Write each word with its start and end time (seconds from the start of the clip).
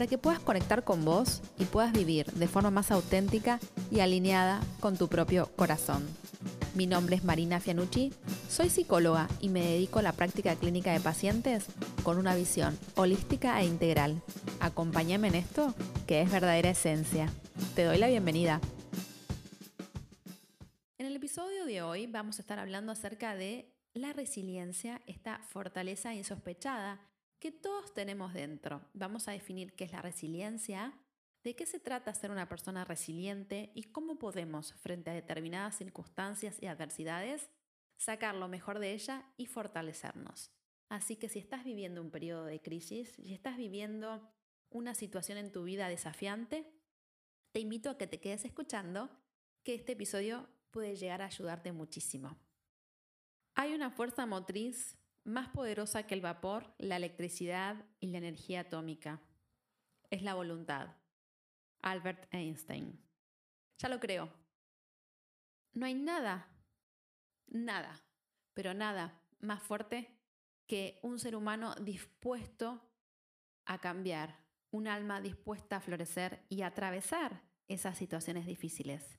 para 0.00 0.08
que 0.08 0.16
puedas 0.16 0.40
conectar 0.40 0.82
con 0.82 1.04
vos 1.04 1.42
y 1.58 1.66
puedas 1.66 1.92
vivir 1.92 2.24
de 2.32 2.48
forma 2.48 2.70
más 2.70 2.90
auténtica 2.90 3.60
y 3.90 4.00
alineada 4.00 4.62
con 4.80 4.96
tu 4.96 5.08
propio 5.08 5.54
corazón. 5.56 6.08
Mi 6.74 6.86
nombre 6.86 7.16
es 7.16 7.22
Marina 7.22 7.60
Fianucci, 7.60 8.10
soy 8.48 8.70
psicóloga 8.70 9.28
y 9.42 9.50
me 9.50 9.60
dedico 9.60 9.98
a 9.98 10.02
la 10.02 10.14
práctica 10.14 10.56
clínica 10.56 10.90
de 10.94 11.00
pacientes 11.00 11.66
con 12.02 12.16
una 12.16 12.34
visión 12.34 12.78
holística 12.94 13.60
e 13.60 13.66
integral. 13.66 14.22
Acompáñame 14.60 15.28
en 15.28 15.34
esto, 15.34 15.74
que 16.06 16.22
es 16.22 16.32
verdadera 16.32 16.70
esencia. 16.70 17.30
Te 17.74 17.84
doy 17.84 17.98
la 17.98 18.08
bienvenida. 18.08 18.58
En 20.96 21.04
el 21.04 21.14
episodio 21.14 21.66
de 21.66 21.82
hoy 21.82 22.06
vamos 22.06 22.38
a 22.38 22.40
estar 22.40 22.58
hablando 22.58 22.90
acerca 22.90 23.34
de 23.34 23.70
la 23.92 24.14
resiliencia, 24.14 25.02
esta 25.06 25.40
fortaleza 25.50 26.14
insospechada 26.14 27.09
que 27.40 27.50
todos 27.50 27.92
tenemos 27.94 28.34
dentro. 28.34 28.82
Vamos 28.92 29.26
a 29.26 29.32
definir 29.32 29.74
qué 29.74 29.84
es 29.84 29.92
la 29.92 30.02
resiliencia, 30.02 30.92
de 31.42 31.56
qué 31.56 31.64
se 31.64 31.80
trata 31.80 32.14
ser 32.14 32.30
una 32.30 32.48
persona 32.48 32.84
resiliente 32.84 33.72
y 33.74 33.84
cómo 33.84 34.18
podemos, 34.18 34.74
frente 34.74 35.10
a 35.10 35.14
determinadas 35.14 35.78
circunstancias 35.78 36.58
y 36.60 36.66
adversidades, 36.66 37.50
sacar 37.96 38.34
lo 38.34 38.46
mejor 38.46 38.78
de 38.78 38.92
ella 38.92 39.24
y 39.38 39.46
fortalecernos. 39.46 40.52
Así 40.90 41.16
que 41.16 41.28
si 41.28 41.38
estás 41.38 41.64
viviendo 41.64 42.02
un 42.02 42.10
periodo 42.10 42.44
de 42.44 42.60
crisis, 42.60 43.12
si 43.12 43.32
estás 43.32 43.56
viviendo 43.56 44.30
una 44.68 44.94
situación 44.94 45.38
en 45.38 45.50
tu 45.50 45.64
vida 45.64 45.88
desafiante, 45.88 46.70
te 47.52 47.60
invito 47.60 47.90
a 47.90 47.96
que 47.96 48.06
te 48.06 48.20
quedes 48.20 48.44
escuchando, 48.44 49.10
que 49.64 49.74
este 49.74 49.92
episodio 49.92 50.48
puede 50.70 50.94
llegar 50.96 51.22
a 51.22 51.26
ayudarte 51.26 51.72
muchísimo. 51.72 52.38
Hay 53.54 53.74
una 53.74 53.90
fuerza 53.90 54.26
motriz 54.26 54.99
más 55.24 55.48
poderosa 55.48 56.06
que 56.06 56.14
el 56.14 56.20
vapor, 56.20 56.74
la 56.78 56.96
electricidad 56.96 57.84
y 58.00 58.08
la 58.08 58.18
energía 58.18 58.60
atómica. 58.60 59.20
Es 60.10 60.22
la 60.22 60.34
voluntad. 60.34 60.96
Albert 61.82 62.26
Einstein. 62.32 62.98
Ya 63.78 63.88
lo 63.88 64.00
creo. 64.00 64.32
No 65.72 65.86
hay 65.86 65.94
nada, 65.94 66.48
nada, 67.46 68.00
pero 68.54 68.74
nada 68.74 69.22
más 69.40 69.62
fuerte 69.62 70.18
que 70.66 70.98
un 71.02 71.18
ser 71.18 71.36
humano 71.36 71.74
dispuesto 71.76 72.80
a 73.66 73.78
cambiar, 73.78 74.44
un 74.70 74.88
alma 74.88 75.20
dispuesta 75.20 75.76
a 75.76 75.80
florecer 75.80 76.44
y 76.48 76.62
a 76.62 76.68
atravesar 76.68 77.42
esas 77.68 77.96
situaciones 77.96 78.46
difíciles. 78.46 79.18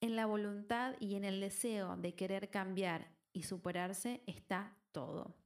En 0.00 0.14
la 0.14 0.26
voluntad 0.26 0.94
y 1.00 1.16
en 1.16 1.24
el 1.24 1.40
deseo 1.40 1.96
de 1.96 2.14
querer 2.14 2.50
cambiar 2.50 3.10
y 3.32 3.44
superarse 3.44 4.22
está 4.26 4.76
todo. 4.96 5.36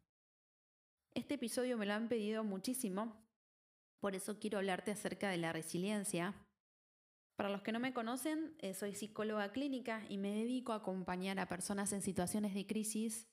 Este 1.13 1.35
episodio 1.35 1.77
me 1.77 1.85
lo 1.85 1.95
han 1.95 2.09
pedido 2.09 2.45
muchísimo, 2.45 3.21
por 3.99 4.15
eso 4.15 4.39
quiero 4.39 4.59
hablarte 4.59 4.93
acerca 4.93 5.29
de 5.29 5.39
la 5.39 5.53
resiliencia. 5.53 6.37
Para 7.35 7.49
los 7.49 7.63
que 7.63 7.73
no 7.73 7.81
me 7.81 7.93
conocen, 7.93 8.55
eh, 8.61 8.75
soy 8.75 8.95
psicóloga 8.95 9.51
clínica 9.51 10.05
y 10.09 10.19
me 10.19 10.33
dedico 10.33 10.73
a 10.73 10.77
acompañar 10.77 11.41
a 11.41 11.49
personas 11.49 11.93
en 11.93 12.01
situaciones 12.01 12.55
de 12.55 12.65
crisis 12.65 13.27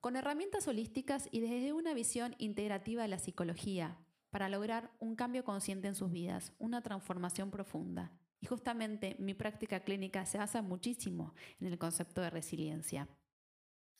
con 0.00 0.16
herramientas 0.16 0.66
holísticas 0.66 1.28
y 1.30 1.38
desde 1.38 1.72
una 1.72 1.94
visión 1.94 2.34
integrativa 2.38 3.02
de 3.02 3.08
la 3.08 3.20
psicología 3.20 3.96
para 4.30 4.48
lograr 4.48 4.90
un 4.98 5.14
cambio 5.14 5.44
consciente 5.44 5.86
en 5.86 5.94
sus 5.94 6.10
vidas, 6.10 6.52
una 6.58 6.82
transformación 6.82 7.52
profunda. 7.52 8.10
Y 8.40 8.46
justamente 8.46 9.14
mi 9.20 9.34
práctica 9.34 9.84
clínica 9.84 10.26
se 10.26 10.38
basa 10.38 10.62
muchísimo 10.62 11.32
en 11.60 11.68
el 11.68 11.78
concepto 11.78 12.22
de 12.22 12.30
resiliencia. 12.30 13.08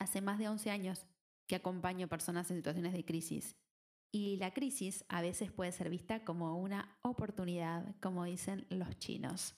Hace 0.00 0.20
más 0.20 0.40
de 0.40 0.48
11 0.48 0.70
años 0.70 1.06
que 1.50 1.56
acompaño 1.56 2.06
personas 2.06 2.48
en 2.52 2.58
situaciones 2.58 2.92
de 2.92 3.04
crisis. 3.04 3.56
Y 4.12 4.36
la 4.36 4.54
crisis 4.54 5.04
a 5.08 5.20
veces 5.20 5.50
puede 5.50 5.72
ser 5.72 5.90
vista 5.90 6.22
como 6.24 6.56
una 6.56 6.96
oportunidad, 7.02 7.96
como 8.00 8.24
dicen 8.24 8.68
los 8.70 8.96
chinos. 9.00 9.56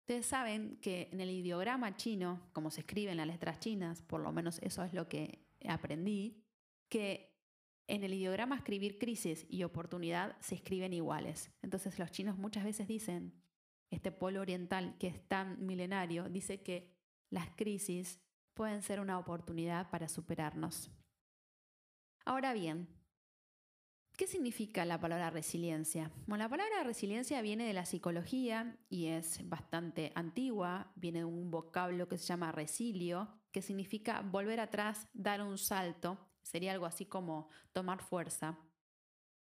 Ustedes 0.00 0.24
saben 0.24 0.78
que 0.80 1.10
en 1.12 1.20
el 1.20 1.28
ideograma 1.28 1.98
chino, 1.98 2.40
como 2.54 2.70
se 2.70 2.80
escribe 2.80 3.10
en 3.10 3.18
las 3.18 3.26
letras 3.26 3.60
chinas, 3.60 4.00
por 4.00 4.22
lo 4.22 4.32
menos 4.32 4.58
eso 4.62 4.82
es 4.84 4.94
lo 4.94 5.06
que 5.06 5.44
aprendí, 5.68 6.42
que 6.88 7.36
en 7.88 8.04
el 8.04 8.14
ideograma 8.14 8.56
escribir 8.56 8.98
crisis 8.98 9.44
y 9.50 9.64
oportunidad 9.64 10.40
se 10.40 10.54
escriben 10.54 10.94
iguales. 10.94 11.50
Entonces 11.60 11.98
los 11.98 12.10
chinos 12.10 12.38
muchas 12.38 12.64
veces 12.64 12.88
dicen, 12.88 13.34
este 13.90 14.12
polo 14.12 14.40
oriental 14.40 14.96
que 14.98 15.08
es 15.08 15.28
tan 15.28 15.66
milenario, 15.66 16.30
dice 16.30 16.62
que 16.62 16.90
las 17.28 17.50
crisis 17.50 18.18
pueden 18.54 18.80
ser 18.80 18.98
una 18.98 19.18
oportunidad 19.18 19.90
para 19.90 20.08
superarnos. 20.08 20.90
Ahora 22.26 22.54
bien, 22.54 22.88
¿qué 24.16 24.26
significa 24.26 24.86
la 24.86 24.98
palabra 24.98 25.28
resiliencia? 25.28 26.10
Bueno, 26.26 26.44
la 26.44 26.48
palabra 26.48 26.82
resiliencia 26.82 27.42
viene 27.42 27.66
de 27.66 27.74
la 27.74 27.84
psicología 27.84 28.78
y 28.88 29.08
es 29.08 29.46
bastante 29.46 30.10
antigua, 30.14 30.90
viene 30.96 31.18
de 31.18 31.24
un 31.26 31.50
vocablo 31.50 32.08
que 32.08 32.16
se 32.16 32.24
llama 32.24 32.50
resilio, 32.50 33.28
que 33.52 33.60
significa 33.60 34.22
volver 34.22 34.58
atrás, 34.60 35.06
dar 35.12 35.42
un 35.42 35.58
salto, 35.58 36.18
sería 36.42 36.72
algo 36.72 36.86
así 36.86 37.04
como 37.04 37.50
tomar 37.72 38.00
fuerza. 38.00 38.58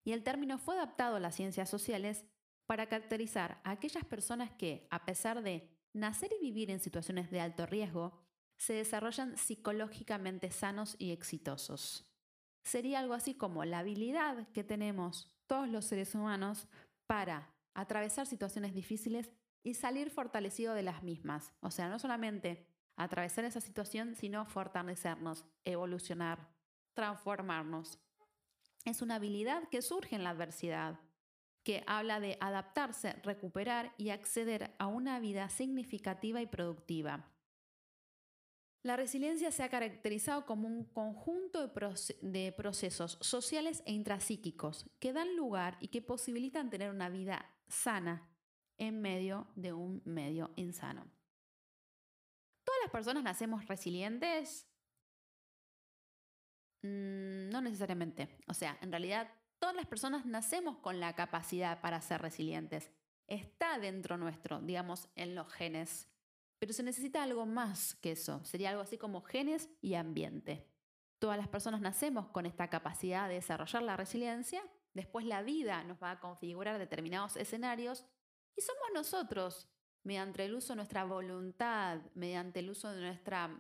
Y 0.03 0.10
el 0.10 0.25
término 0.25 0.59
fue 0.59 0.75
adaptado 0.75 1.16
a 1.16 1.21
las 1.21 1.37
ciencias 1.37 1.71
sociales 1.71 2.25
para 2.66 2.88
caracterizar 2.88 3.60
a 3.62 3.71
aquellas 3.71 4.04
personas 4.04 4.50
que, 4.50 4.88
a 4.91 5.04
pesar 5.04 5.41
de 5.44 5.71
nacer 5.93 6.33
y 6.33 6.43
vivir 6.43 6.72
en 6.72 6.81
situaciones 6.81 7.31
de 7.31 7.41
alto 7.41 7.65
riesgo, 7.65 8.21
se 8.56 8.72
desarrollan 8.72 9.37
psicológicamente 9.37 10.50
sanos 10.50 10.97
y 10.98 11.12
exitosos. 11.12 12.10
Sería 12.66 12.99
algo 12.99 13.15
así 13.15 13.34
como 13.34 13.65
la 13.65 13.78
habilidad 13.78 14.49
que 14.49 14.65
tenemos 14.65 15.32
todos 15.47 15.69
los 15.69 15.84
seres 15.84 16.16
humanos 16.16 16.66
para 17.06 17.54
atravesar 17.75 18.27
situaciones 18.27 18.75
difíciles 18.75 19.31
y 19.62 19.75
salir 19.75 20.10
fortalecido 20.10 20.75
de 20.75 20.82
las 20.82 21.04
mismas. 21.04 21.54
O 21.60 21.71
sea, 21.71 21.88
no 21.88 22.00
solamente 22.00 22.66
atravesar 22.97 23.44
esa 23.44 23.60
situación, 23.60 24.16
sino 24.16 24.47
fortalecernos, 24.47 25.47
evolucionar, 25.65 26.49
transformarnos. 26.93 28.00
Es 28.84 29.00
una 29.00 29.15
habilidad 29.15 29.69
que 29.69 29.81
surge 29.81 30.16
en 30.16 30.25
la 30.25 30.31
adversidad, 30.31 30.98
que 31.62 31.84
habla 31.87 32.19
de 32.19 32.37
adaptarse, 32.41 33.12
recuperar 33.22 33.94
y 33.97 34.10
acceder 34.10 34.75
a 34.81 34.88
una 34.88 35.21
vida 35.21 35.48
significativa 35.50 36.43
y 36.43 36.47
productiva. 36.47 37.31
La 38.86 38.94
resiliencia 38.94 39.50
se 39.50 39.65
ha 39.65 39.68
caracterizado 39.68 40.47
como 40.47 40.68
un 40.68 40.84
conjunto 40.84 41.72
de, 42.22 42.53
procesos 42.53 43.18
sociales 43.21 43.83
e 43.84 43.92
intrapsíquicos 43.92 44.88
que 45.00 45.12
dan 45.12 45.34
lugar 45.34 45.77
y 45.80 45.88
que 45.88 46.03
posibilitan 46.03 46.71
tener 46.71 46.91
una 46.91 47.09
vida 47.09 47.50
sana 47.66 48.30
en 48.78 49.03
medio 49.03 49.48
de 49.56 49.72
un 49.72 50.03
medio 50.04 50.53
insano. 50.54 51.04
¿Todas 52.62 52.80
las 52.84 52.92
personas 52.92 53.24
nacemos 53.24 53.66
resilientes? 53.66 54.68
Mm, 56.83 57.48
no 57.50 57.60
necesariamente. 57.62 58.38
O 58.47 58.54
sea, 58.54 58.78
en 58.83 58.92
realidad 58.92 59.28
todas 59.59 59.74
las 59.74 59.86
personas 59.86 60.27
nacemos 60.27 60.78
con 60.78 61.00
la 61.00 61.16
capacidad 61.16 61.80
para 61.80 62.00
ser 62.00 62.22
resilientes. 62.22 62.92
Está 63.27 63.80
dentro 63.80 64.16
nuestro, 64.16 64.60
digamos, 64.60 65.09
en 65.16 65.34
los 65.34 65.53
genes. 65.53 66.09
Pero 66.58 66.72
se 66.72 66.82
necesita 66.82 67.22
algo 67.22 67.47
más 67.47 67.94
que 67.97 68.12
eso. 68.12 68.44
Sería 68.44 68.70
algo 68.70 68.82
así 68.82 68.97
como 68.98 69.22
genes 69.22 69.68
y 69.80 69.94
ambiente. 69.94 70.66
Todas 71.18 71.38
las 71.38 71.48
personas 71.48 71.80
nacemos 71.80 72.28
con 72.28 72.47
esta 72.47 72.68
capacidad 72.68 73.28
de 73.28 73.34
desarrollar 73.34 73.82
la 73.82 73.97
resiliencia. 73.97 74.62
Después 74.94 75.26
la 75.26 75.42
vida 75.42 75.82
nos 75.84 76.03
va 76.03 76.12
a 76.12 76.20
configurar 76.20 76.78
determinados 76.78 77.36
escenarios 77.36 78.06
y 78.56 78.62
somos 78.62 78.84
nosotros, 78.94 79.68
mediante 80.03 80.44
el 80.44 80.54
uso 80.54 80.72
de 80.72 80.76
nuestra 80.76 81.04
voluntad, 81.04 82.00
mediante 82.14 82.60
el 82.60 82.70
uso 82.70 82.91
de 82.91 83.02
nuestra, 83.02 83.50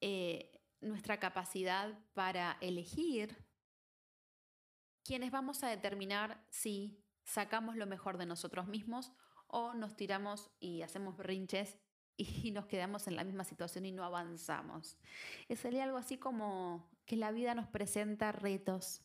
eh, 0.00 0.62
nuestra 0.80 1.18
capacidad 1.18 1.98
para 2.14 2.58
elegir, 2.60 3.44
quienes 5.02 5.30
vamos 5.30 5.62
a 5.62 5.68
determinar 5.68 6.44
si 6.50 7.02
sacamos 7.24 7.76
lo 7.76 7.86
mejor 7.86 8.18
de 8.18 8.26
nosotros 8.26 8.66
mismos 8.68 9.12
o 9.48 9.74
nos 9.74 9.96
tiramos 9.96 10.50
y 10.60 10.82
hacemos 10.82 11.16
brinches 11.16 11.78
y 12.16 12.50
nos 12.50 12.66
quedamos 12.66 13.06
en 13.06 13.16
la 13.16 13.24
misma 13.24 13.44
situación 13.44 13.86
y 13.86 13.92
no 13.92 14.04
avanzamos. 14.04 14.96
Sería 15.54 15.84
algo 15.84 15.98
así 15.98 16.18
como 16.18 16.88
que 17.04 17.16
la 17.16 17.30
vida 17.30 17.54
nos 17.54 17.68
presenta 17.68 18.32
retos 18.32 19.02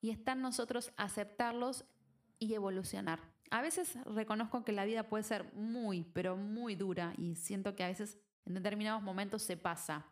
y 0.00 0.10
está 0.10 0.32
en 0.32 0.42
nosotros 0.42 0.92
aceptarlos 0.96 1.84
y 2.38 2.54
evolucionar. 2.54 3.20
A 3.50 3.62
veces 3.62 3.96
reconozco 4.04 4.64
que 4.64 4.72
la 4.72 4.84
vida 4.84 5.08
puede 5.08 5.22
ser 5.22 5.52
muy, 5.54 6.04
pero 6.12 6.36
muy 6.36 6.74
dura 6.74 7.14
y 7.16 7.36
siento 7.36 7.74
que 7.74 7.84
a 7.84 7.88
veces 7.88 8.18
en 8.44 8.54
determinados 8.54 9.02
momentos 9.02 9.42
se 9.42 9.56
pasa. 9.56 10.06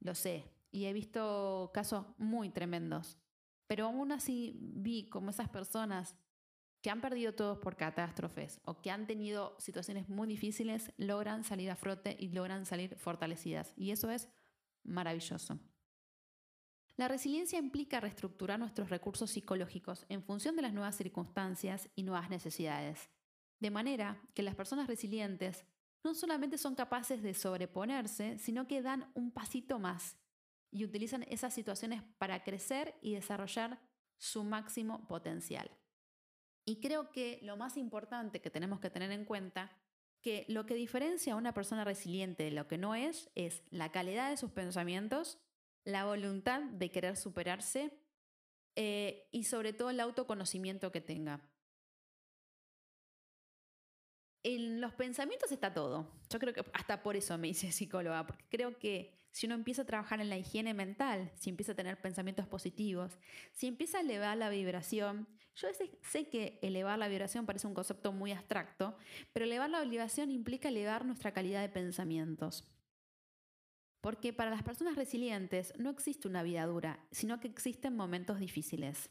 Lo 0.00 0.14
sé. 0.14 0.44
Y 0.70 0.84
he 0.84 0.92
visto 0.92 1.70
casos 1.72 2.06
muy 2.18 2.50
tremendos. 2.50 3.18
Pero 3.66 3.86
aún 3.86 4.12
así 4.12 4.58
vi 4.60 5.08
como 5.08 5.30
esas 5.30 5.48
personas 5.48 6.16
que 6.86 6.90
han 6.90 7.00
perdido 7.00 7.34
todos 7.34 7.58
por 7.58 7.74
catástrofes 7.74 8.60
o 8.64 8.80
que 8.80 8.92
han 8.92 9.08
tenido 9.08 9.56
situaciones 9.58 10.08
muy 10.08 10.28
difíciles 10.28 10.92
logran 10.98 11.42
salir 11.42 11.68
a 11.68 11.74
frote 11.74 12.16
y 12.16 12.28
logran 12.28 12.64
salir 12.64 12.94
fortalecidas. 12.94 13.72
Y 13.76 13.90
eso 13.90 14.08
es 14.08 14.28
maravilloso. 14.84 15.58
La 16.94 17.08
resiliencia 17.08 17.58
implica 17.58 17.98
reestructurar 17.98 18.60
nuestros 18.60 18.88
recursos 18.88 19.32
psicológicos 19.32 20.06
en 20.08 20.22
función 20.22 20.54
de 20.54 20.62
las 20.62 20.72
nuevas 20.72 20.94
circunstancias 20.94 21.88
y 21.96 22.04
nuevas 22.04 22.30
necesidades, 22.30 23.10
de 23.58 23.72
manera 23.72 24.22
que 24.32 24.44
las 24.44 24.54
personas 24.54 24.86
resilientes 24.86 25.64
no 26.04 26.14
solamente 26.14 26.56
son 26.56 26.76
capaces 26.76 27.20
de 27.20 27.34
sobreponerse, 27.34 28.38
sino 28.38 28.68
que 28.68 28.80
dan 28.80 29.10
un 29.14 29.32
pasito 29.32 29.80
más 29.80 30.18
y 30.70 30.84
utilizan 30.84 31.24
esas 31.24 31.52
situaciones 31.52 32.04
para 32.18 32.44
crecer 32.44 32.94
y 33.02 33.14
desarrollar 33.14 33.80
su 34.18 34.44
máximo 34.44 35.08
potencial. 35.08 35.68
Y 36.68 36.80
creo 36.80 37.12
que 37.12 37.38
lo 37.42 37.56
más 37.56 37.76
importante 37.76 38.40
que 38.40 38.50
tenemos 38.50 38.80
que 38.80 38.90
tener 38.90 39.12
en 39.12 39.24
cuenta 39.24 39.70
que 40.20 40.44
lo 40.48 40.66
que 40.66 40.74
diferencia 40.74 41.34
a 41.34 41.36
una 41.36 41.54
persona 41.54 41.84
resiliente 41.84 42.42
de 42.42 42.50
lo 42.50 42.66
que 42.66 42.76
no 42.76 42.96
es 42.96 43.30
es 43.36 43.62
la 43.70 43.92
calidad 43.92 44.30
de 44.30 44.36
sus 44.36 44.50
pensamientos, 44.50 45.38
la 45.84 46.04
voluntad 46.04 46.62
de 46.62 46.90
querer 46.90 47.16
superarse 47.16 47.92
eh, 48.74 49.28
y 49.30 49.44
sobre 49.44 49.72
todo 49.72 49.90
el 49.90 50.00
autoconocimiento 50.00 50.90
que 50.90 51.00
tenga. 51.00 51.40
En 54.42 54.80
los 54.80 54.92
pensamientos 54.94 55.52
está 55.52 55.72
todo. 55.72 56.10
Yo 56.28 56.40
creo 56.40 56.52
que 56.52 56.64
hasta 56.72 57.02
por 57.02 57.14
eso 57.14 57.38
me 57.38 57.48
hice 57.48 57.70
psicóloga, 57.70 58.26
porque 58.26 58.44
creo 58.48 58.76
que 58.78 59.14
si 59.36 59.44
uno 59.44 59.54
empieza 59.54 59.82
a 59.82 59.84
trabajar 59.84 60.22
en 60.22 60.30
la 60.30 60.38
higiene 60.38 60.72
mental, 60.72 61.30
si 61.34 61.50
empieza 61.50 61.72
a 61.72 61.74
tener 61.74 62.00
pensamientos 62.00 62.46
positivos, 62.46 63.18
si 63.52 63.66
empieza 63.66 63.98
a 63.98 64.00
elevar 64.00 64.34
la 64.38 64.48
vibración, 64.48 65.28
yo 65.54 65.68
sé 66.00 66.30
que 66.30 66.58
elevar 66.62 66.98
la 66.98 67.06
vibración 67.06 67.44
parece 67.44 67.66
un 67.66 67.74
concepto 67.74 68.12
muy 68.12 68.32
abstracto, 68.32 68.96
pero 69.34 69.44
elevar 69.44 69.68
la 69.68 69.82
vibración 69.82 70.30
implica 70.30 70.70
elevar 70.70 71.04
nuestra 71.04 71.34
calidad 71.34 71.60
de 71.60 71.68
pensamientos. 71.68 72.66
Porque 74.00 74.32
para 74.32 74.50
las 74.50 74.62
personas 74.62 74.96
resilientes 74.96 75.74
no 75.76 75.90
existe 75.90 76.28
una 76.28 76.42
vida 76.42 76.64
dura, 76.64 77.06
sino 77.10 77.38
que 77.38 77.48
existen 77.48 77.94
momentos 77.94 78.40
difíciles. 78.40 79.10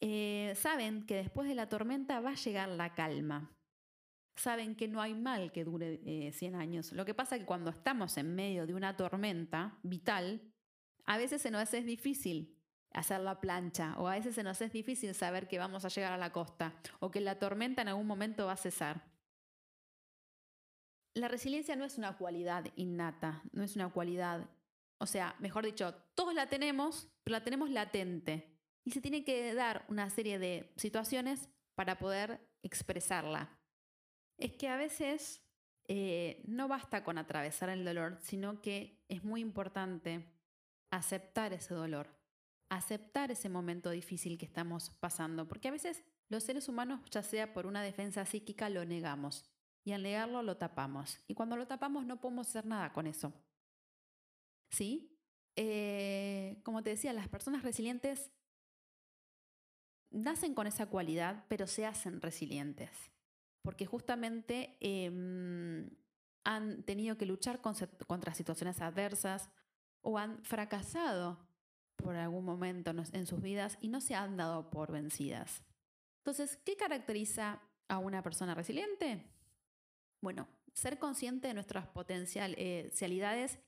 Eh, 0.00 0.52
saben 0.54 1.04
que 1.04 1.16
después 1.16 1.48
de 1.48 1.56
la 1.56 1.68
tormenta 1.68 2.20
va 2.20 2.30
a 2.30 2.36
llegar 2.36 2.68
la 2.68 2.94
calma 2.94 3.56
saben 4.36 4.76
que 4.76 4.86
no 4.86 5.00
hay 5.00 5.14
mal 5.14 5.50
que 5.50 5.64
dure 5.64 6.32
100 6.32 6.54
eh, 6.54 6.56
años. 6.56 6.92
Lo 6.92 7.04
que 7.04 7.14
pasa 7.14 7.36
es 7.36 7.40
que 7.40 7.46
cuando 7.46 7.70
estamos 7.70 8.16
en 8.18 8.34
medio 8.34 8.66
de 8.66 8.74
una 8.74 8.96
tormenta 8.96 9.78
vital, 9.82 10.40
a 11.04 11.16
veces 11.16 11.42
se 11.42 11.50
nos 11.50 11.72
es 11.72 11.84
difícil 11.84 12.54
hacer 12.92 13.20
la 13.20 13.40
plancha 13.40 13.94
o 13.98 14.08
a 14.08 14.14
veces 14.14 14.34
se 14.34 14.42
nos 14.42 14.60
es 14.60 14.72
difícil 14.72 15.14
saber 15.14 15.48
que 15.48 15.58
vamos 15.58 15.84
a 15.84 15.88
llegar 15.88 16.12
a 16.12 16.18
la 16.18 16.32
costa 16.32 16.74
o 17.00 17.10
que 17.10 17.20
la 17.20 17.38
tormenta 17.38 17.82
en 17.82 17.88
algún 17.88 18.06
momento 18.06 18.46
va 18.46 18.52
a 18.52 18.56
cesar. 18.56 19.04
La 21.14 21.28
resiliencia 21.28 21.76
no 21.76 21.84
es 21.84 21.96
una 21.96 22.16
cualidad 22.16 22.66
innata, 22.76 23.42
no 23.52 23.62
es 23.62 23.74
una 23.74 23.88
cualidad, 23.88 24.50
o 24.98 25.06
sea, 25.06 25.34
mejor 25.38 25.64
dicho, 25.64 25.94
todos 26.14 26.34
la 26.34 26.48
tenemos, 26.48 27.08
pero 27.24 27.38
la 27.38 27.44
tenemos 27.44 27.70
latente 27.70 28.54
y 28.84 28.90
se 28.90 29.00
tiene 29.00 29.24
que 29.24 29.54
dar 29.54 29.86
una 29.88 30.10
serie 30.10 30.38
de 30.38 30.72
situaciones 30.76 31.48
para 31.74 31.98
poder 31.98 32.40
expresarla 32.62 33.55
es 34.38 34.52
que 34.52 34.68
a 34.68 34.76
veces 34.76 35.42
eh, 35.88 36.42
no 36.46 36.68
basta 36.68 37.04
con 37.04 37.18
atravesar 37.18 37.68
el 37.68 37.84
dolor, 37.84 38.18
sino 38.20 38.60
que 38.60 39.04
es 39.08 39.22
muy 39.22 39.40
importante 39.40 40.26
aceptar 40.90 41.52
ese 41.52 41.74
dolor, 41.74 42.08
aceptar 42.68 43.30
ese 43.30 43.48
momento 43.48 43.90
difícil 43.90 44.38
que 44.38 44.46
estamos 44.46 44.90
pasando, 45.00 45.46
porque 45.46 45.68
a 45.68 45.72
veces 45.72 46.02
los 46.28 46.42
seres 46.42 46.68
humanos, 46.68 47.00
ya 47.10 47.22
sea 47.22 47.52
por 47.52 47.66
una 47.66 47.82
defensa 47.82 48.24
psíquica, 48.24 48.68
lo 48.68 48.84
negamos 48.84 49.44
y 49.84 49.92
al 49.92 50.02
negarlo 50.02 50.42
lo 50.42 50.56
tapamos. 50.56 51.20
Y 51.28 51.34
cuando 51.34 51.56
lo 51.56 51.66
tapamos 51.66 52.04
no 52.04 52.20
podemos 52.20 52.48
hacer 52.48 52.66
nada 52.66 52.92
con 52.92 53.06
eso. 53.06 53.32
¿Sí? 54.70 55.16
Eh, 55.54 56.60
como 56.64 56.82
te 56.82 56.90
decía, 56.90 57.12
las 57.12 57.28
personas 57.28 57.62
resilientes 57.62 58.32
nacen 60.10 60.54
con 60.54 60.66
esa 60.66 60.86
cualidad, 60.86 61.44
pero 61.48 61.68
se 61.68 61.86
hacen 61.86 62.20
resilientes 62.20 62.90
porque 63.66 63.84
justamente 63.84 64.76
em, 64.78 65.90
han 66.44 66.84
tenido 66.84 67.18
que 67.18 67.26
luchar 67.26 67.60
contra 67.60 68.32
situaciones 68.32 68.80
adversas 68.80 69.50
o 70.02 70.18
han 70.18 70.40
fracasado 70.44 71.36
por 71.96 72.14
algún 72.14 72.44
momento 72.44 72.92
en 72.92 73.26
sus 73.26 73.42
vidas 73.42 73.76
y 73.80 73.88
no 73.88 74.00
se 74.00 74.14
han 74.14 74.36
dado 74.36 74.70
por 74.70 74.92
vencidas. 74.92 75.64
Entonces, 76.18 76.58
¿qué 76.64 76.76
caracteriza 76.76 77.60
a 77.88 77.98
una 77.98 78.22
persona 78.22 78.54
resiliente? 78.54 79.24
Bueno, 80.20 80.46
ser 80.72 81.00
consciente 81.00 81.48
de 81.48 81.54
nuestras 81.54 81.88
potencialidades 81.88 83.58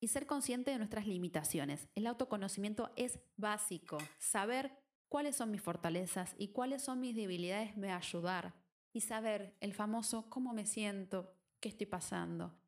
y 0.00 0.08
ser 0.08 0.26
consciente 0.26 0.70
de 0.70 0.78
nuestras 0.78 1.06
limitaciones. 1.06 1.86
El 1.94 2.06
autoconocimiento 2.06 2.92
es 2.96 3.20
básico. 3.36 3.98
Saber 4.16 4.72
cuáles 5.10 5.36
son 5.36 5.50
mis 5.50 5.60
fortalezas 5.60 6.34
y 6.38 6.48
cuáles 6.48 6.80
son 6.80 6.98
mis 7.00 7.14
debilidades 7.14 7.76
me 7.76 7.88
va 7.88 7.96
a 7.96 7.98
ayudar 7.98 8.67
y 8.98 9.00
saber 9.00 9.54
el 9.60 9.74
famoso 9.74 10.28
cómo 10.28 10.52
me 10.52 10.66
siento, 10.66 11.32
qué 11.60 11.68
estoy 11.68 11.86
pasando. 11.86 12.58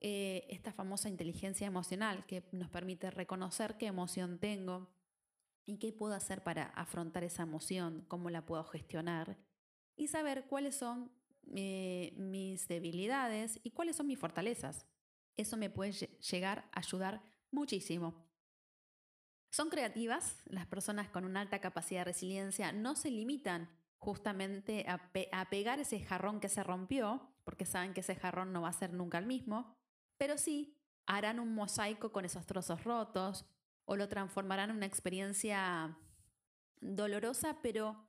Eh, 0.00 0.46
esta 0.50 0.70
famosa 0.70 1.08
inteligencia 1.08 1.66
emocional 1.66 2.26
que 2.26 2.46
nos 2.52 2.68
permite 2.68 3.10
reconocer 3.10 3.78
qué 3.78 3.86
emoción 3.86 4.38
tengo 4.38 4.90
y 5.64 5.78
qué 5.78 5.94
puedo 5.94 6.12
hacer 6.12 6.42
para 6.42 6.64
afrontar 6.64 7.24
esa 7.24 7.44
emoción, 7.44 8.04
cómo 8.06 8.28
la 8.28 8.44
puedo 8.44 8.64
gestionar 8.64 9.38
y 9.96 10.08
saber 10.08 10.44
cuáles 10.44 10.76
son 10.76 11.10
eh, 11.54 12.12
mis 12.18 12.68
debilidades 12.68 13.58
y 13.62 13.70
cuáles 13.70 13.96
son 13.96 14.08
mis 14.08 14.18
fortalezas. 14.18 14.84
Eso 15.38 15.56
me 15.56 15.70
puede 15.70 15.92
llegar 15.92 16.68
a 16.72 16.80
ayudar 16.80 17.22
muchísimo. 17.50 18.28
Son 19.50 19.70
creativas, 19.70 20.36
las 20.44 20.66
personas 20.66 21.08
con 21.08 21.24
una 21.24 21.40
alta 21.40 21.62
capacidad 21.62 22.00
de 22.00 22.12
resiliencia 22.12 22.72
no 22.72 22.94
se 22.94 23.10
limitan 23.10 23.70
justamente 23.98 24.86
a, 24.88 25.10
pegar 25.50 25.80
ese 25.80 26.00
jarrón 26.00 26.40
que 26.40 26.48
se 26.48 26.62
rompió, 26.62 27.30
porque 27.44 27.66
saben 27.66 27.94
que 27.94 28.00
ese 28.00 28.14
jarrón 28.14 28.52
no 28.52 28.62
va 28.62 28.68
a 28.68 28.72
ser 28.72 28.92
nunca 28.92 29.18
el 29.18 29.26
mismo, 29.26 29.76
pero 30.16 30.38
sí 30.38 30.76
harán 31.06 31.40
un 31.40 31.54
mosaico 31.54 32.12
con 32.12 32.24
esos 32.24 32.46
trozos 32.46 32.84
rotos 32.84 33.46
o 33.84 33.96
lo 33.96 34.08
transformarán 34.08 34.70
en 34.70 34.76
una 34.76 34.86
experiencia 34.86 35.96
dolorosa, 36.80 37.58
pero 37.62 38.08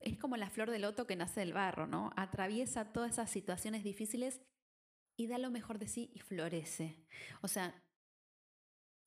es 0.00 0.18
como 0.18 0.36
la 0.36 0.50
flor 0.50 0.70
de 0.70 0.78
loto 0.78 1.06
que 1.06 1.16
nace 1.16 1.40
del 1.40 1.52
barro, 1.52 1.86
¿no? 1.86 2.10
Atraviesa 2.16 2.92
todas 2.92 3.12
esas 3.12 3.30
situaciones 3.30 3.84
difíciles 3.84 4.40
y 5.16 5.26
da 5.26 5.38
lo 5.38 5.50
mejor 5.50 5.78
de 5.78 5.88
sí 5.88 6.10
y 6.14 6.20
florece. 6.20 6.96
O 7.42 7.48
sea, 7.48 7.74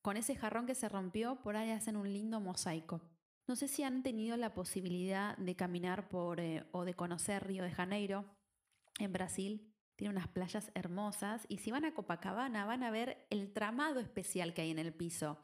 con 0.02 0.18
ese 0.18 0.36
jarrón 0.36 0.68
que 0.68 0.76
se 0.76 0.88
rompió, 0.88 1.42
por 1.42 1.58
ahí 1.58 1.72
hacen 1.72 1.98
un 1.98 2.14
lindo 2.14 2.40
mosaico. 2.40 3.02
No 3.48 3.56
sé 3.56 3.68
si 3.68 3.84
han 3.84 4.02
tenido 4.02 4.38
la 4.38 4.54
posibilidad 4.54 5.38
de 5.38 5.56
caminar 5.56 6.10
por 6.10 6.40
eh, 6.40 6.66
o 6.72 6.84
de 6.84 6.96
conocer 6.96 7.46
Río 7.46 7.64
de 7.64 7.72
Janeiro, 7.72 8.26
en 9.00 9.14
Brasil. 9.14 9.72
Tiene 9.96 10.14
unas 10.14 10.28
playas 10.28 10.72
hermosas 10.74 11.46
y 11.48 11.60
si 11.60 11.72
van 11.72 11.86
a 11.86 11.94
Copacabana 11.94 12.66
van 12.66 12.84
a 12.84 12.92
ver 12.92 13.26
el 13.30 13.54
tramado 13.54 14.00
especial 14.00 14.54
que 14.54 14.62
hay 14.62 14.72
en 14.72 14.80
el 14.80 14.94
piso. 14.94 15.40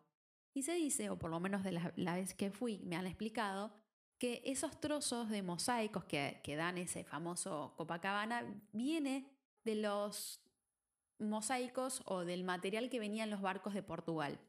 Y 0.54 0.64
se 0.64 0.74
dice, 0.74 1.10
o 1.10 1.18
por 1.18 1.30
lo 1.30 1.40
menos 1.40 1.64
de 1.64 1.72
la, 1.72 2.16
vez 2.16 2.34
que 2.34 2.52
fui, 2.52 2.80
me 2.80 2.98
han 2.98 3.08
explicado, 3.08 3.74
que 4.18 4.42
esos 4.46 4.80
trozos 4.82 5.30
de 5.30 5.42
mosaicos 5.42 6.04
que, 6.04 6.42
que 6.44 6.56
dan 6.56 6.78
ese 6.78 7.04
famoso 7.04 7.74
Copacabana 7.78 8.44
viene 8.74 9.32
de 9.64 9.76
los 9.76 10.44
mosaicos 11.20 12.02
o 12.06 12.26
del 12.26 12.44
material 12.44 12.90
que 12.90 13.00
venía 13.00 13.24
en 13.24 13.30
los 13.30 13.42
barcos 13.42 13.74
de 13.74 13.84
Portugal. 13.84 14.40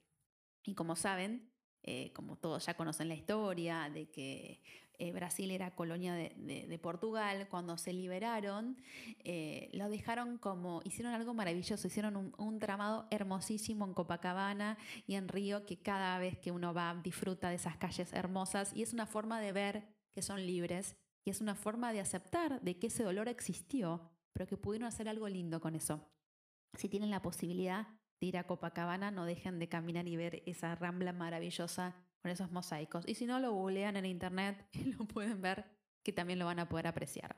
Y 0.64 0.74
como 0.74 0.96
saben, 0.96 1.52
eh, 1.82 2.12
como 2.12 2.36
todos 2.36 2.66
ya 2.66 2.74
conocen 2.74 3.08
la 3.08 3.14
historia, 3.14 3.90
de 3.92 4.08
que 4.08 4.60
eh, 4.98 5.10
Brasil 5.10 5.50
era 5.50 5.74
colonia 5.74 6.14
de, 6.14 6.78
Portugal, 6.80 7.48
cuando 7.48 7.76
se 7.76 7.92
liberaron, 7.92 8.76
eh, 9.24 9.68
lo 9.72 9.88
dejaron 9.88 10.38
como, 10.38 10.80
hicieron 10.84 11.12
algo 11.12 11.34
maravilloso, 11.34 11.88
hicieron 11.88 12.16
un, 12.16 12.32
un, 12.38 12.60
tramado 12.60 13.08
hermosísimo 13.10 13.84
en 13.84 13.94
Copacabana 13.94 14.78
y 15.06 15.16
en 15.16 15.26
Río, 15.26 15.66
que 15.66 15.78
cada 15.78 16.18
vez 16.18 16.38
que 16.38 16.52
uno 16.52 16.72
va 16.72 16.94
disfruta 17.02 17.48
de 17.48 17.56
esas 17.56 17.76
calles 17.76 18.12
hermosas 18.12 18.72
y 18.76 18.82
es 18.82 18.92
una 18.92 19.06
forma 19.06 19.40
de 19.40 19.52
ver 19.52 19.88
que 20.12 20.22
son 20.22 20.46
libres 20.46 20.96
y 21.24 21.30
es 21.30 21.40
una 21.40 21.54
forma 21.56 21.92
de 21.92 22.00
aceptar 22.00 22.60
de 22.60 22.78
que 22.78 22.86
ese 22.88 23.02
dolor 23.02 23.28
existió, 23.28 24.08
pero 24.32 24.46
que 24.46 24.56
pudieron 24.56 24.86
hacer 24.86 25.08
algo 25.08 25.28
lindo 25.28 25.60
con 25.60 25.74
eso. 25.74 26.08
Si 26.74 26.88
tienen 26.88 27.10
la 27.10 27.22
posibilidad, 27.22 27.88
ir 28.26 28.38
a 28.38 28.44
Copacabana, 28.44 29.10
no 29.10 29.24
dejen 29.24 29.58
de 29.58 29.68
caminar 29.68 30.08
y 30.08 30.16
ver 30.16 30.42
esa 30.46 30.74
rambla 30.74 31.12
maravillosa 31.12 31.94
con 32.22 32.30
esos 32.30 32.50
mosaicos. 32.50 33.06
Y 33.06 33.14
si 33.14 33.26
no, 33.26 33.38
lo 33.40 33.52
googlean 33.52 33.96
en 33.96 34.06
internet 34.06 34.66
y 34.72 34.92
lo 34.92 35.04
pueden 35.06 35.40
ver 35.42 35.64
que 36.02 36.12
también 36.12 36.38
lo 36.38 36.46
van 36.46 36.58
a 36.58 36.68
poder 36.68 36.86
apreciar. 36.86 37.36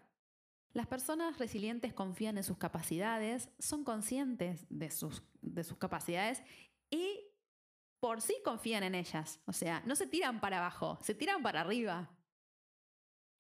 Las 0.72 0.86
personas 0.86 1.38
resilientes 1.38 1.94
confían 1.94 2.36
en 2.36 2.44
sus 2.44 2.58
capacidades, 2.58 3.48
son 3.58 3.84
conscientes 3.84 4.66
de 4.68 4.90
sus, 4.90 5.22
de 5.40 5.62
sus 5.62 5.78
capacidades 5.78 6.42
y 6.90 7.20
por 8.00 8.20
sí 8.20 8.36
confían 8.44 8.82
en 8.82 8.94
ellas. 8.94 9.40
O 9.46 9.52
sea, 9.52 9.82
no 9.86 9.94
se 9.94 10.06
tiran 10.06 10.40
para 10.40 10.58
abajo, 10.58 10.98
se 11.00 11.14
tiran 11.14 11.42
para 11.42 11.60
arriba. 11.60 12.10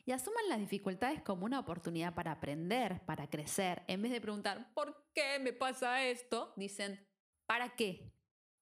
Y 0.06 0.12
asuman 0.12 0.48
las 0.48 0.60
dificultades 0.60 1.22
como 1.22 1.44
una 1.44 1.58
oportunidad 1.58 2.14
para 2.14 2.32
aprender, 2.32 3.04
para 3.04 3.28
crecer. 3.28 3.82
En 3.88 4.02
vez 4.02 4.12
de 4.12 4.20
preguntar, 4.20 4.72
¿por 4.74 5.10
qué 5.14 5.38
me 5.40 5.52
pasa 5.52 6.04
esto? 6.04 6.52
Dicen, 6.56 7.04
¿para 7.46 7.76
qué? 7.76 8.12